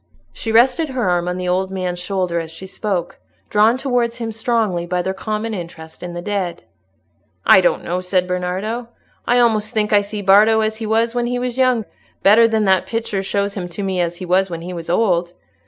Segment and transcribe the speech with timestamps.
[0.33, 3.19] She rested her arm on the old man's shoulder as she spoke,
[3.51, 6.63] drawn towards him strongly by their common interest in the dead.
[7.45, 8.87] "I don't know," said Bernardo.
[9.27, 11.85] "I almost think I see Bardo as he was when he was young,
[12.23, 15.33] better than that picture shows him to me as he was when he was old.